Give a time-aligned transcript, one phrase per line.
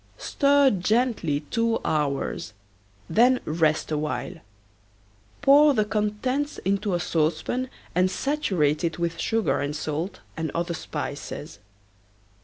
[0.17, 2.53] Stir gently two hours,
[3.07, 4.33] then rest a while.
[5.43, 10.73] Pour the contents into a saucepan and saturate it with sugar and salt and other
[10.73, 11.59] spices.